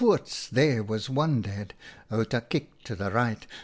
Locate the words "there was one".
0.51-1.41